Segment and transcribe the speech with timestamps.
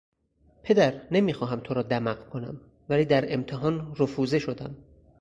[0.63, 4.75] پدر نمیخواهم تو را دمق کنم ولی در امتحان رفوزه شدم.